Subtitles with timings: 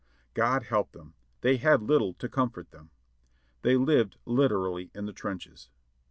[0.33, 1.13] God help them!
[1.41, 2.89] they had little to comfort them.
[3.61, 5.69] They lived literally in the trenches.